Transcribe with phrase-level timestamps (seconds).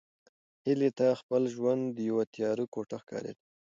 [0.65, 3.41] هیلې ته خپل ژوند یوه تیاره کوټه ښکارېده.